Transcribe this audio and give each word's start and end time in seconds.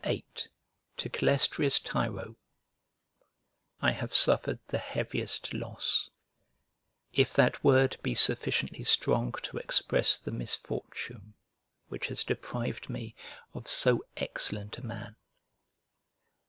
VIII 0.03 0.25
To 0.97 1.09
CALESTRIUS 1.09 1.77
TIRO 1.81 2.35
I 3.83 3.91
HAVE 3.91 4.11
suffered 4.15 4.57
the 4.69 4.79
heaviest 4.79 5.53
loss; 5.53 6.09
if 7.13 7.31
that 7.35 7.63
word 7.63 7.97
be 8.01 8.15
sufficiently 8.15 8.83
strong 8.83 9.31
to 9.43 9.57
express 9.59 10.17
the 10.17 10.31
misfortune 10.31 11.35
which 11.89 12.07
has 12.07 12.23
deprived 12.23 12.89
me 12.89 13.13
of 13.53 13.67
so 13.67 14.03
excellent 14.17 14.79
a 14.79 14.85
man. 14.87 15.17